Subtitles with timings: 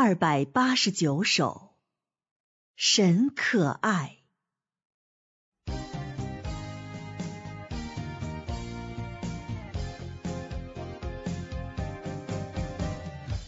[0.00, 1.72] 二百八十九首，
[2.76, 4.18] 神可爱。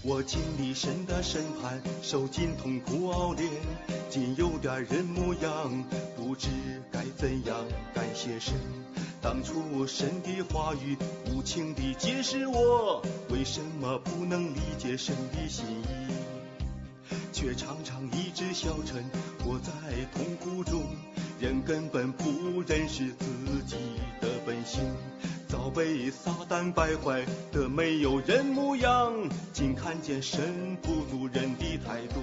[0.02, 3.48] 我经历神的审判，受尽痛苦熬炼，
[4.10, 5.84] 今有点人模样，
[6.16, 6.48] 不知
[6.90, 7.64] 该怎样
[7.94, 8.54] 感谢神。
[9.22, 10.96] 当初神的话语
[11.30, 16.29] 无情地揭示我，为什么不能理解神的心意，
[17.32, 19.04] 却常常一直消沉，
[19.44, 19.70] 活在
[20.12, 20.82] 痛苦中，
[21.40, 23.26] 人根本不认识自
[23.66, 23.76] 己
[24.20, 24.82] 的本性。
[25.48, 29.12] 早被撒旦败坏的没有人模样，
[29.52, 32.22] 竟看见神不如人的太多。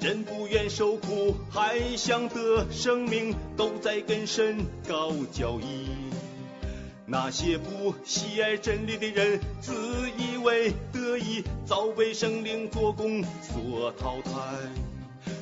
[0.00, 5.86] 人不愿受苦，还想得生命，都在跟神搞交易。
[7.04, 9.74] 那些不喜爱真理的人，自
[10.16, 10.21] 以
[11.64, 14.32] 早被生灵做工所淘汰。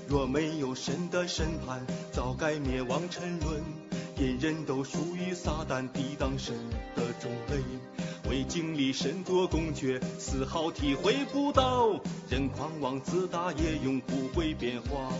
[0.08, 3.62] 若没有神的审判，早该灭亡沉沦。
[4.16, 6.54] 人人都属于撒旦抵挡神
[6.94, 11.98] 的种类，未经历神做工却丝毫体会不到。
[12.28, 15.10] 人狂妄自大也永不会变化。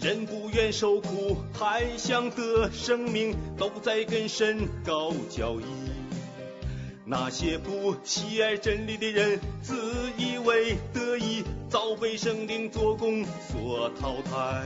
[0.00, 5.97] 人不愿受苦，还想得生命，都在跟神搞交易。
[7.10, 9.74] 那些不喜爱真理的人，自
[10.18, 14.62] 以为得意，早被生灵做工所淘汰。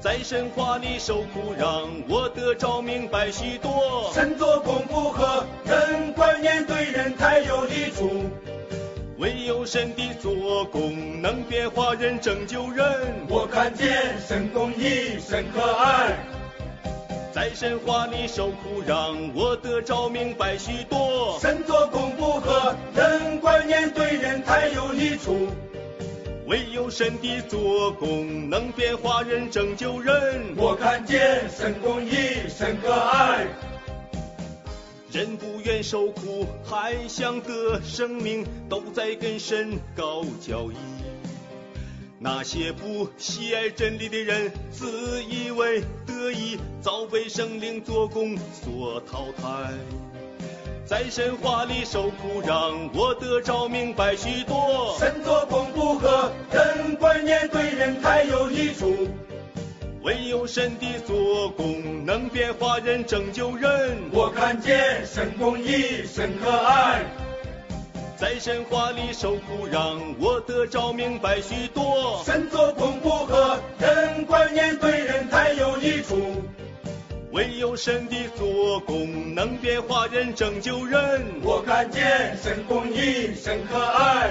[0.00, 4.10] 在神话里受苦，让我得着明白许多。
[4.14, 8.24] 神做工不和人观念，对人太有益处。
[9.18, 12.86] 唯有神的做工能变化人，拯救人。
[13.28, 16.16] 我看见神公义，神可爱。
[17.46, 21.38] 在神话里受苦，让我得着明白许多。
[21.40, 25.46] 神做工不和人观念，对人太有益处。
[26.48, 30.56] 唯有神的做工能变化人，拯救人。
[30.56, 33.46] 我看见神公义，神可爱。
[35.12, 40.74] 人不愿受苦，还想得生命，都在跟神搞交易。
[42.28, 49.72] 那些不喜爱真理的人，自以为得意，早被生灵做工所淘汰。
[50.84, 54.96] 在神话里受苦，让我得着明白许多。
[54.98, 59.06] 神做工不和人观念，对人太有益处。
[60.02, 63.98] 唯有神的做工能变化人，拯救人。
[64.10, 67.04] 我看见神公义，神可爱。
[68.18, 72.22] 在神话里受苦，让我得着明白许多。
[72.24, 76.42] 神做工不和人观念，对人太有益处。
[77.32, 81.26] 唯有神的做工能变化人，拯救人。
[81.42, 84.30] 我看见神公义，神可爱。